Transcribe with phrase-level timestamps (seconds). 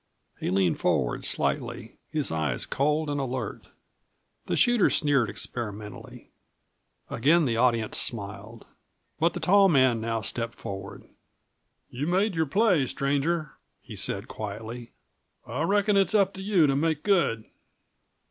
[0.39, 3.69] He leaned forward slightly, his eyes cold and alert.
[4.47, 6.31] The shooter sneered experimentally.
[7.11, 8.65] Again the audience smiled.
[9.19, 11.07] But the tall man now stepped forward.
[11.91, 14.91] "You've made your play, stranger," he said quietly.
[15.45, 17.43] "I reckon it's up to you to make good."